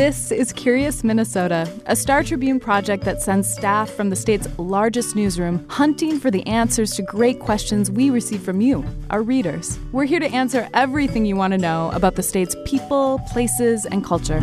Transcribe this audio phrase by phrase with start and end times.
[0.00, 5.14] This is Curious Minnesota, a Star Tribune project that sends staff from the state's largest
[5.14, 9.78] newsroom hunting for the answers to great questions we receive from you, our readers.
[9.92, 14.02] We're here to answer everything you want to know about the state's people, places, and
[14.02, 14.40] culture.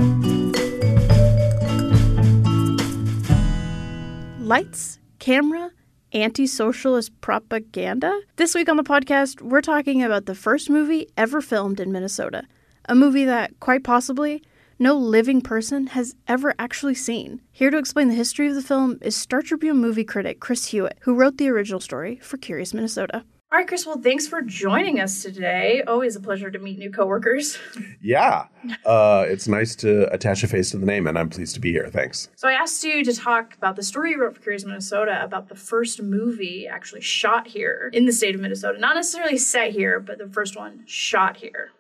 [4.38, 5.72] Lights, camera,
[6.14, 8.22] anti socialist propaganda?
[8.36, 12.44] This week on the podcast, we're talking about the first movie ever filmed in Minnesota.
[12.86, 14.42] A movie that, quite possibly,
[14.80, 17.42] no living person has ever actually seen.
[17.52, 20.98] Here to explain the history of the film is Star Tribune movie critic Chris Hewitt,
[21.02, 23.24] who wrote the original story for Curious Minnesota.
[23.50, 25.82] All right, Chris, well, thanks for joining us today.
[25.88, 27.58] Always a pleasure to meet new coworkers.
[28.00, 28.46] Yeah,
[28.86, 31.72] uh, it's nice to attach a face to the name, and I'm pleased to be
[31.72, 31.90] here.
[31.90, 32.30] Thanks.
[32.36, 35.50] So, I asked you to talk about the story you wrote for Curious Minnesota about
[35.50, 38.80] the first movie actually shot here in the state of Minnesota.
[38.80, 41.72] Not necessarily set here, but the first one shot here.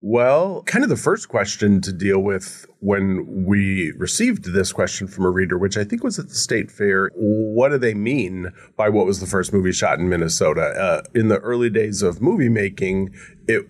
[0.00, 5.24] Well, kind of the first question to deal with when we received this question from
[5.24, 8.90] a reader, which I think was at the state fair, what do they mean by
[8.90, 10.62] what was the first movie shot in Minnesota?
[10.62, 13.12] Uh, in the early days of movie making,
[13.48, 13.68] it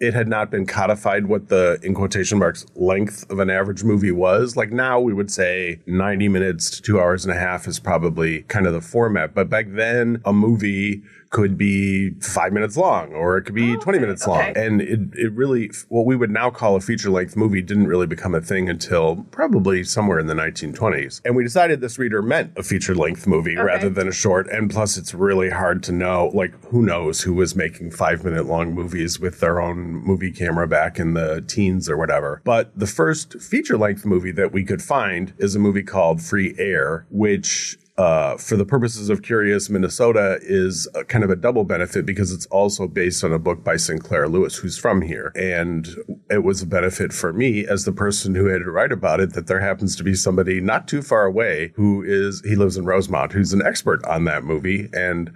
[0.00, 4.10] it had not been codified what the in quotation marks length of an average movie
[4.10, 4.56] was.
[4.56, 8.42] Like now we would say 90 minutes to two hours and a half is probably
[8.44, 9.34] kind of the format.
[9.34, 13.78] But back then a movie could be five minutes long or it could be oh,
[13.78, 14.40] 20 okay, minutes long.
[14.40, 14.66] Okay.
[14.66, 18.08] And it, it really, what we would now call a feature length movie didn't really
[18.08, 21.20] become a thing until probably somewhere in the 1920s.
[21.24, 23.62] And we decided this reader meant a feature length movie okay.
[23.62, 24.48] rather than a short.
[24.50, 28.46] And plus, it's really hard to know, like, who knows who was making five minute
[28.46, 32.42] long movies with their own movie camera back in the teens or whatever.
[32.44, 36.56] But the first feature length movie that we could find is a movie called Free
[36.58, 42.06] Air, which uh, for the purposes of Curious Minnesota is kind of a double benefit
[42.06, 45.32] because it's also based on a book by Sinclair Lewis, who's from here.
[45.36, 45.86] And
[46.30, 49.34] it was a benefit for me as the person who had to write about it
[49.34, 52.86] that there happens to be somebody not too far away who is, he lives in
[52.86, 54.88] Rosemount, who's an expert on that movie.
[54.94, 55.30] And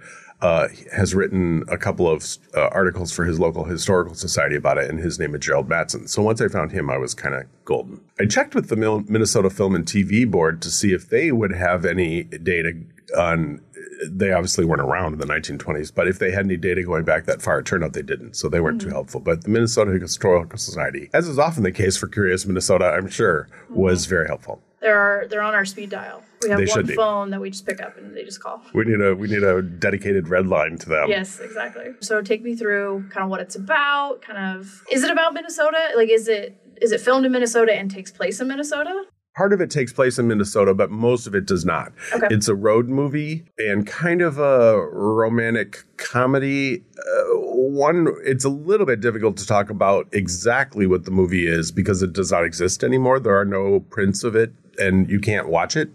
[0.45, 4.87] uh, has written a couple of uh, articles for his local historical society about it,
[4.87, 6.07] and his name is Gerald Mattson.
[6.07, 7.99] So once I found him, I was kind of golden.
[8.19, 11.83] I checked with the Minnesota Film and TV Board to see if they would have
[11.83, 12.73] any data
[13.17, 13.61] on.
[14.07, 17.25] They obviously weren't around in the 1920s, but if they had any data going back
[17.25, 18.35] that far, it turned out they didn't.
[18.35, 18.89] So they weren't mm-hmm.
[18.89, 19.21] too helpful.
[19.21, 23.47] But the Minnesota Historical Society, as is often the case for Curious Minnesota, I'm sure,
[23.63, 23.81] mm-hmm.
[23.81, 24.61] was very helpful.
[24.85, 26.21] They're they're on our speed dial.
[26.43, 28.61] We have they one phone that we just pick up and they just call.
[28.75, 31.09] We need a we need a dedicated red line to them.
[31.09, 31.85] Yes, exactly.
[32.01, 34.21] So take me through kind of what it's about.
[34.21, 35.89] Kind of is it about Minnesota?
[35.95, 39.05] Like is it is it filmed in Minnesota and takes place in Minnesota?
[39.35, 41.91] Part of it takes place in Minnesota, but most of it does not.
[42.13, 42.27] Okay.
[42.29, 46.83] It's a road movie and kind of a romantic comedy.
[46.97, 51.71] Uh, one, it's a little bit difficult to talk about exactly what the movie is
[51.71, 53.19] because it does not exist anymore.
[53.19, 55.89] There are no prints of it and you can't watch it.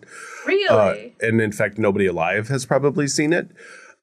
[0.46, 1.14] Really?
[1.20, 3.48] Uh, and in fact, nobody alive has probably seen it.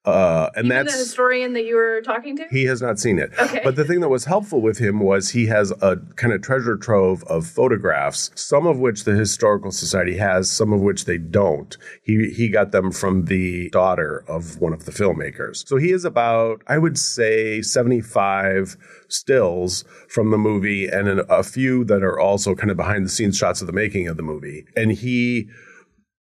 [0.07, 2.45] Uh, and Even that's the historian that you were talking to.
[2.50, 3.31] He has not seen it.
[3.38, 3.59] Okay.
[3.63, 6.78] But the thing that was helpful with him was he has a kind of treasure
[6.78, 11.75] trove of photographs, some of which the historical society has, some of which they don't.
[12.01, 15.68] He he got them from the daughter of one of the filmmakers.
[15.68, 18.78] So he is about, I would say, seventy five
[19.09, 23.38] stills from the movie and a few that are also kind of behind the scenes
[23.38, 24.66] shots of the making of the movie.
[24.75, 25.50] And he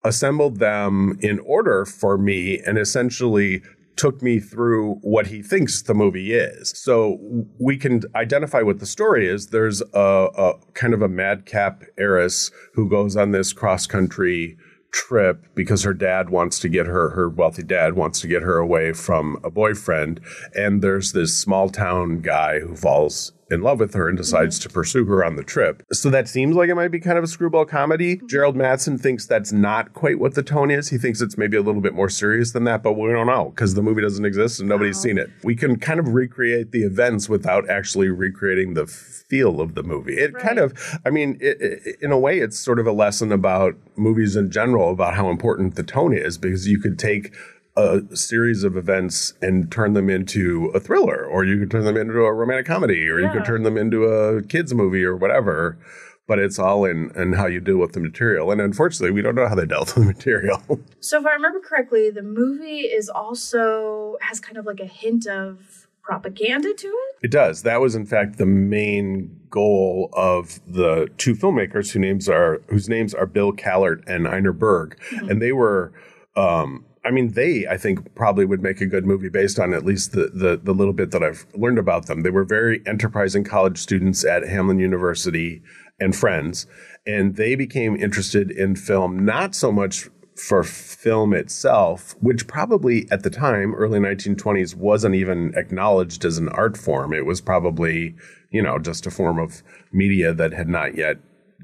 [0.05, 3.63] assembled them in order for me and essentially
[3.97, 6.73] took me through what he thinks the movie is.
[6.77, 7.19] So
[7.59, 9.49] we can identify what the story is.
[9.49, 14.57] There's a, a kind of a madcap heiress who goes on this cross country
[14.91, 18.59] trip because her dad wants to get her, her wealthy dad wants to get her
[18.59, 20.21] away from a boyfriend.
[20.55, 24.69] And there's this small town guy who falls in love with her and decides mm-hmm.
[24.69, 25.83] to pursue her on the trip.
[25.93, 28.17] So that seems like it might be kind of a screwball comedy.
[28.17, 28.27] Mm-hmm.
[28.27, 30.89] Gerald Mattson thinks that's not quite what the tone is.
[30.89, 33.51] He thinks it's maybe a little bit more serious than that, but we don't know
[33.51, 35.03] because the movie doesn't exist and nobody's wow.
[35.03, 35.31] seen it.
[35.43, 40.15] We can kind of recreate the events without actually recreating the feel of the movie.
[40.15, 40.43] It right.
[40.43, 43.75] kind of, I mean, it, it, in a way, it's sort of a lesson about
[43.97, 47.35] movies in general about how important the tone is because you could take
[47.77, 51.97] a series of events and turn them into a thriller, or you could turn them
[51.97, 53.27] into a romantic comedy, or yeah.
[53.27, 55.79] you could turn them into a kids movie or whatever.
[56.27, 58.51] But it's all in, in how you deal with the material.
[58.51, 60.63] And unfortunately, we don't know how they dealt with the material.
[61.01, 65.27] so, if I remember correctly, the movie is also has kind of like a hint
[65.27, 67.17] of propaganda to it.
[67.25, 67.63] It does.
[67.63, 72.89] That was, in fact, the main goal of the two filmmakers whose names are whose
[72.89, 75.29] names are Bill Kallert and Einar Berg, mm-hmm.
[75.29, 75.93] and they were
[76.37, 79.85] um, I mean, they, I think, probably would make a good movie based on at
[79.85, 82.23] least the, the, the little bit that I've learned about them.
[82.23, 85.63] They were very enterprising college students at Hamline University
[86.01, 86.67] and friends,
[87.07, 93.23] and they became interested in film not so much for film itself, which probably at
[93.23, 97.13] the time, early 1920s, wasn't even acknowledged as an art form.
[97.13, 98.17] It was probably,
[98.51, 99.63] you know, just a form of
[99.93, 101.19] media that had not yet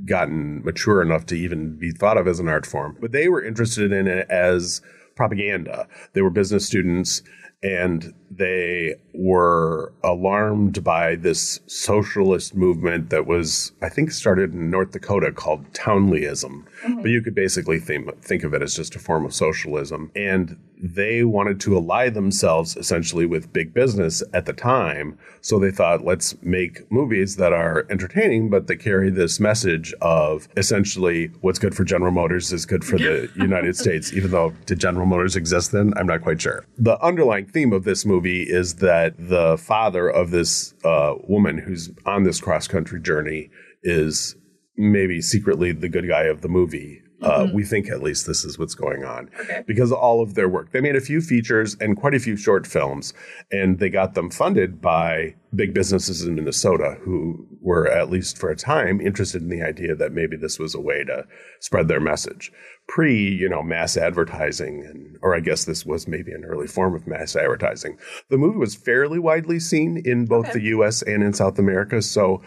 [0.04, 2.96] gotten mature enough to even be thought of as an art form.
[3.00, 4.80] But they were interested in it as
[5.20, 5.86] propaganda.
[6.14, 7.22] They were business students
[7.62, 14.92] and they were alarmed by this socialist movement that was, I think, started in North
[14.92, 16.64] Dakota called Townleyism.
[16.82, 17.02] Mm-hmm.
[17.02, 20.12] But you could basically think, think of it as just a form of socialism.
[20.14, 25.18] And they wanted to ally themselves essentially with big business at the time.
[25.42, 30.48] So they thought, let's make movies that are entertaining, but that carry this message of
[30.56, 34.78] essentially what's good for General Motors is good for the United States, even though did
[34.78, 35.92] General Motors exist then?
[35.96, 36.64] I'm not quite sure.
[36.78, 41.90] The underlying theme of this movie is that the father of this uh, woman who's
[42.06, 43.50] on this cross country journey
[43.82, 44.36] is
[44.76, 47.02] maybe secretly the good guy of the movie.
[47.22, 47.54] Uh, mm-hmm.
[47.54, 49.62] we think at least this is what's going on okay.
[49.66, 50.72] because all of their work.
[50.72, 53.12] They made a few features and quite a few short films,
[53.52, 58.50] and they got them funded by big businesses in Minnesota who were, at least for
[58.50, 61.26] a time, interested in the idea that maybe this was a way to
[61.60, 62.52] spread their message.
[62.88, 66.94] Pre, you know, mass advertising, and or I guess this was maybe an early form
[66.94, 67.98] of mass advertising.
[68.30, 70.58] The movie was fairly widely seen in both okay.
[70.58, 71.02] the U.S.
[71.02, 72.42] and in South America, so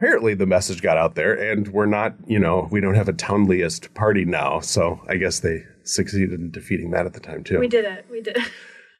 [0.00, 3.12] apparently the message got out there, and we're not, you know, we don't have a
[3.12, 4.58] Townleyist party now.
[4.60, 7.58] So I guess they succeeded in defeating that at the time too.
[7.58, 8.06] We did it.
[8.10, 8.50] We did it.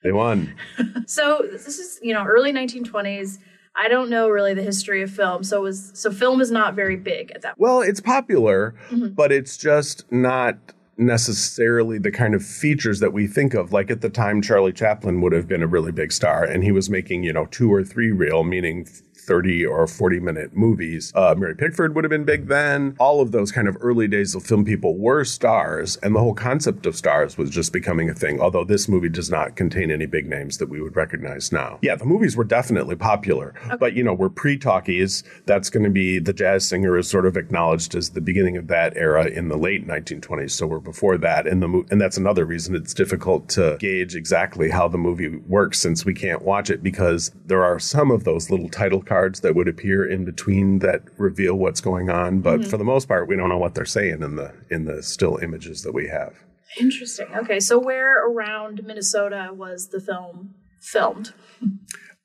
[0.02, 0.54] They won.
[1.06, 3.38] so this is, you know, early 1920s.
[3.76, 5.42] I don't know really the history of film.
[5.42, 7.56] So it was so film is not very big at that.
[7.56, 7.60] Point.
[7.60, 9.08] Well, it's popular, mm-hmm.
[9.08, 10.56] but it's just not
[10.98, 13.72] necessarily the kind of features that we think of.
[13.72, 16.72] Like at the time, Charlie Chaplin would have been a really big star, and he
[16.72, 18.86] was making, you know, two or three reel, meaning
[19.30, 21.12] 30 or 40 minute movies.
[21.14, 22.96] Uh, Mary Pickford would have been big then.
[22.98, 26.34] All of those kind of early days of film people were stars, and the whole
[26.34, 30.06] concept of stars was just becoming a thing, although this movie does not contain any
[30.06, 31.78] big names that we would recognize now.
[31.80, 33.76] Yeah, the movies were definitely popular, okay.
[33.78, 35.22] but you know, we're pre talkies.
[35.46, 38.66] That's going to be the jazz singer is sort of acknowledged as the beginning of
[38.66, 40.50] that era in the late 1920s.
[40.50, 41.46] So we're before that.
[41.46, 45.78] And, the and that's another reason it's difficult to gauge exactly how the movie works
[45.78, 49.40] since we can't watch it because there are some of those little title cards cards
[49.40, 52.40] that would appear in between that reveal what's going on.
[52.40, 52.70] But mm-hmm.
[52.70, 55.36] for the most part, we don't know what they're saying in the in the still
[55.42, 56.32] images that we have.
[56.78, 57.26] Interesting.
[57.36, 61.34] Okay, so where around Minnesota was the film filmed?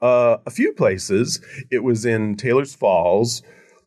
[0.01, 1.41] Uh, a few places.
[1.71, 3.41] It was in Taylors Falls,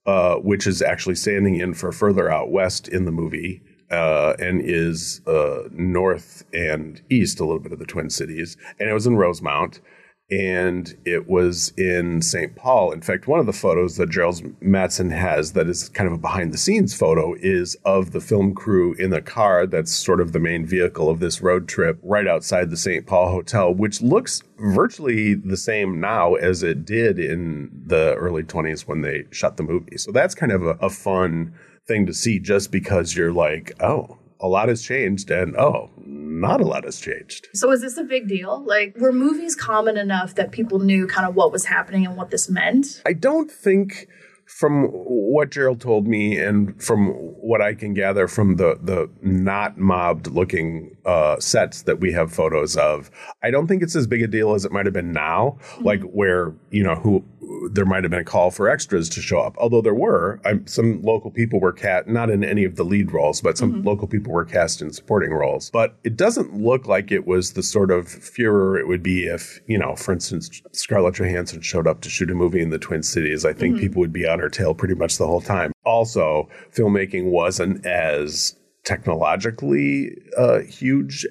[0.06, 3.62] uh, which is actually standing in for further out west in the movie.
[3.90, 8.54] Uh, and is uh, north and east a little bit of the Twin Cities.
[8.78, 9.80] And it was in Rosemount
[10.30, 12.54] and it was in St.
[12.54, 12.92] Paul.
[12.92, 16.18] In fact, one of the photos that Gerald Matson has that is kind of a
[16.18, 20.32] behind the scenes photo is of the film crew in the car that's sort of
[20.32, 23.06] the main vehicle of this road trip right outside the St.
[23.06, 28.82] Paul Hotel, which looks virtually the same now as it did in the early 20s
[28.82, 29.96] when they shot the movie.
[29.96, 31.54] So that's kind of a, a fun
[31.86, 36.60] thing to see just because you're like, oh, a lot has changed and oh not
[36.60, 37.48] a lot has changed.
[37.54, 38.62] So is this a big deal?
[38.64, 42.30] Like were movies common enough that people knew kind of what was happening and what
[42.30, 43.02] this meant?
[43.04, 44.08] I don't think
[44.48, 49.78] from what Gerald told me and from what I can gather from the the not
[49.78, 53.10] mobbed looking uh, sets that we have photos of,
[53.42, 55.58] I don't think it's as big a deal as it might have been now.
[55.60, 55.84] Mm-hmm.
[55.84, 57.24] Like where you know who
[57.70, 59.56] there might have been a call for extras to show up.
[59.58, 63.12] Although there were I, some local people were cast not in any of the lead
[63.12, 63.86] roles, but some mm-hmm.
[63.86, 65.70] local people were cast in supporting roles.
[65.70, 69.60] But it doesn't look like it was the sort of furor it would be if
[69.66, 73.02] you know, for instance, Scarlett Johansson showed up to shoot a movie in the Twin
[73.02, 73.44] Cities.
[73.44, 73.82] I think mm-hmm.
[73.82, 75.72] people would be on her tail pretty much the whole time.
[75.84, 78.54] Also, filmmaking wasn't as
[78.84, 81.26] technologically uh, huge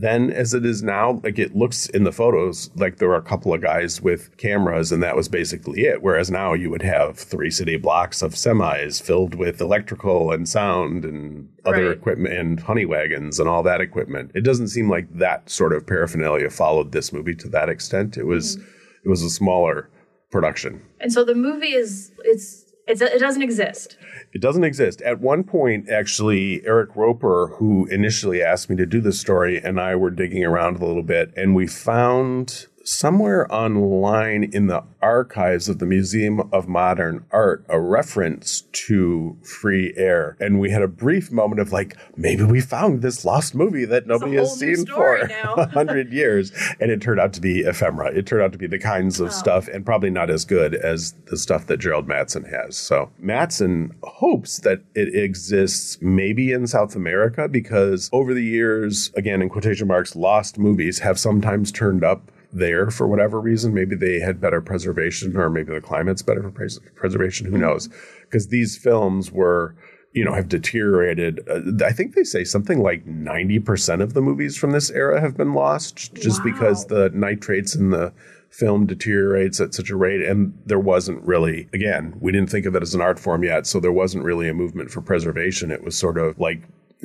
[0.00, 1.20] then as it is now.
[1.22, 4.90] Like it looks in the photos like there were a couple of guys with cameras
[4.90, 6.02] and that was basically it.
[6.02, 11.04] Whereas now you would have three city blocks of semis filled with electrical and sound
[11.04, 11.96] and other right.
[11.96, 14.30] equipment and honey wagons and all that equipment.
[14.34, 18.16] It doesn't seem like that sort of paraphernalia followed this movie to that extent.
[18.16, 18.66] It was mm-hmm.
[19.04, 19.90] it was a smaller
[20.32, 20.82] production.
[21.00, 23.96] And so the movie is it's it's, it doesn't exist.
[24.32, 25.02] It doesn't exist.
[25.02, 29.80] At one point, actually, Eric Roper, who initially asked me to do this story, and
[29.80, 35.68] I were digging around a little bit, and we found somewhere online in the archives
[35.68, 40.36] of the Museum of Modern Art a reference to Free Air.
[40.40, 44.06] And we had a brief moment of like, maybe we found this lost movie that
[44.06, 45.16] nobody has seen for
[45.56, 46.52] a hundred years.
[46.80, 48.12] And it turned out to be ephemera.
[48.14, 49.30] It turned out to be the kinds of oh.
[49.30, 52.76] stuff and probably not as good as the stuff that Gerald Mattson has.
[52.76, 59.42] So Mattson hopes that it exists maybe in South America because over the years, again,
[59.42, 63.74] in quotation marks, lost movies have sometimes turned up there for whatever reason.
[63.74, 67.46] Maybe they had better preservation, or maybe the climate's better for pres- preservation.
[67.50, 67.88] Who knows?
[68.22, 69.74] Because these films were,
[70.12, 71.40] you know, have deteriorated.
[71.48, 75.20] Uh, I think they say something like ninety percent of the movies from this era
[75.20, 76.52] have been lost, just wow.
[76.52, 78.12] because the nitrates in the
[78.50, 82.76] film deteriorates at such a rate and there wasn't really again we didn't think of
[82.76, 85.82] it as an art form yet so there wasn't really a movement for preservation it
[85.82, 86.60] was sort of like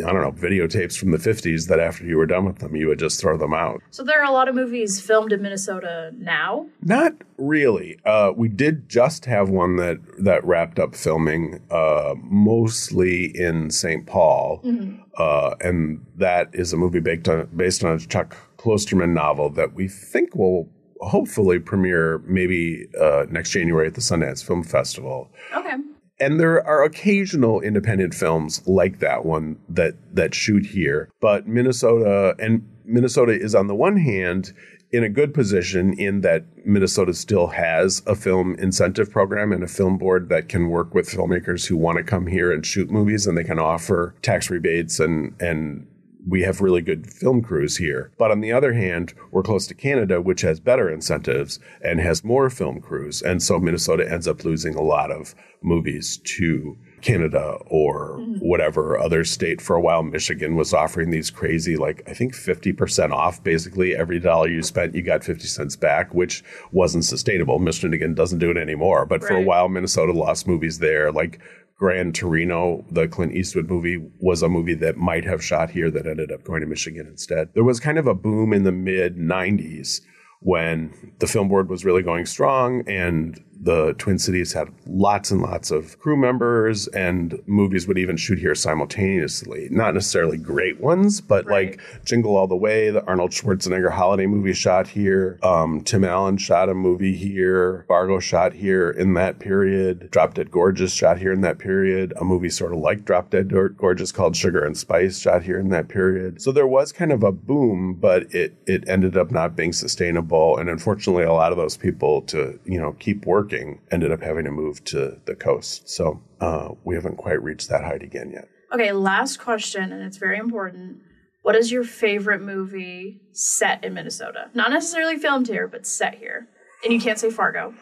[0.05, 2.87] I don't know, videotapes from the 50s that after you were done with them, you
[2.87, 3.81] would just throw them out.
[3.89, 6.67] So there are a lot of movies filmed in Minnesota now?
[6.83, 7.97] Not really.
[8.05, 14.05] Uh, we did just have one that, that wrapped up filming, uh, mostly in St.
[14.05, 14.61] Paul.
[14.63, 15.01] Mm-hmm.
[15.17, 19.73] Uh, and that is a movie based on, based on a Chuck Klosterman novel that
[19.73, 20.69] we think will
[21.01, 25.31] hopefully premiere maybe uh, next January at the Sundance Film Festival.
[25.55, 25.73] Okay
[26.19, 32.35] and there are occasional independent films like that one that that shoot here but minnesota
[32.39, 34.53] and minnesota is on the one hand
[34.91, 39.67] in a good position in that minnesota still has a film incentive program and a
[39.67, 43.27] film board that can work with filmmakers who want to come here and shoot movies
[43.27, 45.85] and they can offer tax rebates and and
[46.27, 48.11] we have really good film crews here.
[48.17, 52.23] But on the other hand, we're close to Canada, which has better incentives and has
[52.23, 53.21] more film crews.
[53.21, 58.39] And so Minnesota ends up losing a lot of movies to Canada or mm-hmm.
[58.39, 59.61] whatever other state.
[59.61, 64.19] For a while, Michigan was offering these crazy, like, I think 50% off basically every
[64.19, 67.59] dollar you spent, you got 50 cents back, which wasn't sustainable.
[67.59, 69.05] Michigan doesn't do it anymore.
[69.05, 69.27] But right.
[69.29, 71.11] for a while, Minnesota lost movies there.
[71.11, 71.39] Like
[71.77, 76.07] Gran Torino, the Clint Eastwood movie, was a movie that might have shot here that
[76.07, 77.53] ended up going to Michigan instead.
[77.53, 80.01] There was kind of a boom in the mid 90s
[80.39, 85.41] when the film board was really going strong and the Twin Cities had lots and
[85.41, 89.67] lots of crew members, and movies would even shoot here simultaneously.
[89.71, 91.71] Not necessarily great ones, but right.
[91.71, 95.39] like Jingle All the Way, the Arnold Schwarzenegger holiday movie shot here.
[95.43, 97.85] Um, Tim Allen shot a movie here.
[97.87, 100.09] Fargo shot here in that period.
[100.11, 102.13] Drop Dead Gorgeous shot here in that period.
[102.19, 105.69] A movie sort of like Drop Dead Gorgeous called Sugar and Spice shot here in
[105.69, 106.41] that period.
[106.41, 110.57] So there was kind of a boom, but it it ended up not being sustainable.
[110.57, 114.21] And unfortunately, a lot of those people to you know keep working working ended up
[114.21, 115.89] having to move to the coast.
[115.89, 118.47] So uh, we haven't quite reached that height again yet.
[118.73, 120.99] Okay, last question, and it's very important.
[121.41, 124.49] What is your favorite movie set in Minnesota?
[124.53, 126.47] Not necessarily filmed here, but set here.
[126.83, 127.73] And you can't say Fargo.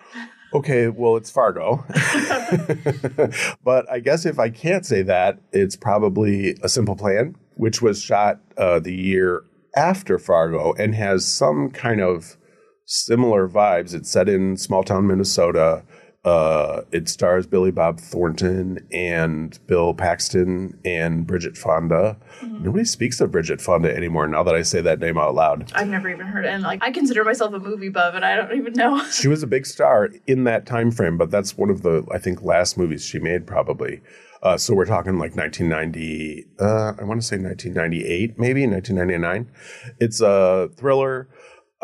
[0.54, 1.84] Okay, well, it's Fargo.
[3.64, 8.02] but I guess if I can't say that, it's probably A Simple Plan, which was
[8.02, 9.44] shot uh, the year
[9.76, 12.38] after Fargo and has some kind of
[12.86, 13.94] similar vibes.
[13.94, 15.84] It's set in small town Minnesota.
[16.26, 22.18] Uh, it stars Billy Bob Thornton and Bill Paxton and Bridget Fonda.
[22.40, 22.64] Mm-hmm.
[22.64, 25.72] Nobody speaks of Bridget Fonda anymore now that I say that name out loud.
[25.76, 26.48] I've never even heard it.
[26.48, 29.04] And like I consider myself a movie buff and I don't even know.
[29.12, 32.18] she was a big star in that time frame, but that's one of the I
[32.18, 34.02] think last movies she made probably.
[34.42, 39.52] Uh, so we're talking like 1990, uh, I want to say 1998, maybe 1999.
[40.00, 41.28] It's a thriller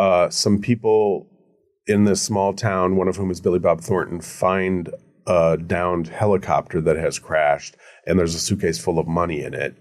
[0.01, 1.27] uh, some people
[1.85, 4.89] in this small town, one of whom is Billy Bob Thornton, find
[5.27, 7.75] a downed helicopter that has crashed,
[8.07, 9.75] and there's a suitcase full of money in it.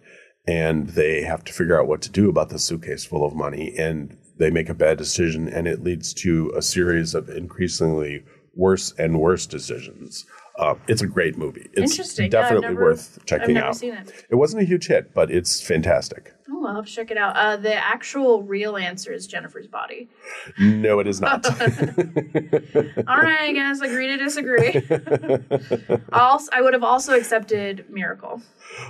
[0.47, 3.75] And they have to figure out what to do about the suitcase full of money.
[3.79, 8.23] And they make a bad decision, and it leads to a series of increasingly
[8.55, 10.27] worse and worse decisions.
[10.59, 11.69] Uh, it's a great movie.
[11.73, 12.29] It's Interesting.
[12.29, 13.83] definitely yeah, never, worth checking out.
[13.83, 14.27] It.
[14.31, 14.35] it.
[14.35, 16.35] wasn't a huge hit, but it's fantastic.
[16.51, 17.37] Oh, I'll have to check it out.
[17.37, 20.11] Uh, the actual real answer is Jennifer's body.
[20.59, 21.47] No, it is not.
[21.47, 24.83] All right, I guess agree to disagree.
[26.13, 28.43] also, I would have also accepted Miracle.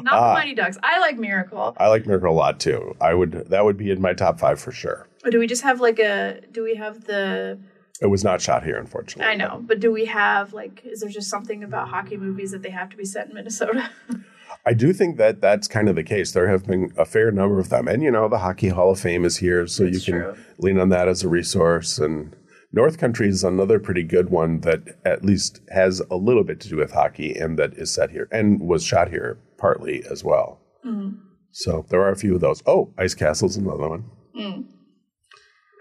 [0.02, 0.78] Not the Mighty Ducks.
[0.82, 1.76] I like Miracle.
[1.78, 2.96] I like Miracle a lot too.
[3.00, 5.06] I would that would be in my top five for sure.
[5.30, 6.40] do we just have like a?
[6.50, 7.58] Do we have the?
[8.00, 9.30] It was not shot here, unfortunately.
[9.30, 10.82] I know, but do we have like?
[10.84, 13.90] Is there just something about hockey movies that they have to be set in Minnesota?
[14.66, 16.32] I do think that that's kind of the case.
[16.32, 19.00] There have been a fair number of them, and you know, the Hockey Hall of
[19.00, 20.36] Fame is here, so that's you can true.
[20.58, 21.98] lean on that as a resource.
[21.98, 22.34] And
[22.72, 26.68] North Country is another pretty good one that at least has a little bit to
[26.68, 30.60] do with hockey, and that is set here and was shot here partly as well.
[30.86, 31.18] Mm-hmm.
[31.52, 32.62] So there are a few of those.
[32.66, 34.04] Oh, Ice Castle's another one.
[34.38, 34.64] Mm.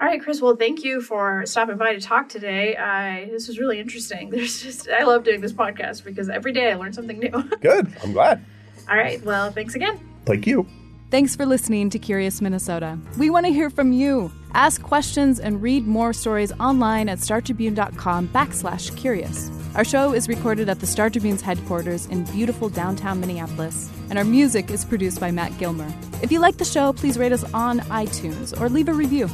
[0.01, 0.41] All right, Chris.
[0.41, 2.77] Well, thank you for stopping by to talk today.
[2.77, 4.29] I this was really interesting.
[4.31, 7.29] There's just I love doing this podcast because every day I learn something new.
[7.61, 7.93] Good.
[8.03, 8.43] I'm glad.
[8.89, 9.21] All right.
[9.23, 9.99] Well, thanks again.
[10.25, 10.65] Thank you.
[11.11, 12.97] Thanks for listening to Curious Minnesota.
[13.17, 14.31] We want to hear from you.
[14.53, 19.49] Ask questions and read more stories online at startribune.com backslash curious.
[19.75, 24.23] Our show is recorded at the Star Tribune's headquarters in beautiful downtown Minneapolis, and our
[24.23, 25.91] music is produced by Matt Gilmer.
[26.21, 29.29] If you like the show, please rate us on iTunes or leave a review.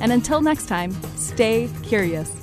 [0.00, 2.37] And until next time, stay curious.